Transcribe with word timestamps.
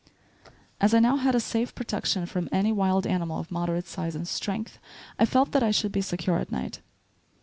As 0.79 0.95
I 0.95 0.99
now 0.99 1.17
had 1.17 1.35
a 1.35 1.39
safe 1.39 1.75
protection 1.75 2.25
from 2.25 2.49
any 2.51 2.71
wild 2.71 3.05
animal 3.05 3.37
of 3.39 3.51
moderate 3.51 3.85
size 3.85 4.15
and 4.15 4.27
strength, 4.27 4.79
I 5.19 5.27
felt 5.27 5.51
that 5.51 5.61
I 5.61 5.69
should 5.69 5.91
be 5.91 6.01
secure 6.01 6.39
at 6.39 6.51
night. 6.51 6.79